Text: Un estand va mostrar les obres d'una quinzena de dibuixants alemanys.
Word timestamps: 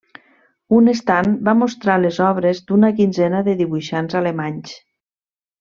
Un 0.77 0.91
estand 0.93 1.35
va 1.49 1.53
mostrar 1.59 1.99
les 2.05 2.19
obres 2.29 2.63
d'una 2.71 2.91
quinzena 3.01 3.45
de 3.49 3.57
dibuixants 3.63 4.21
alemanys. 4.25 4.77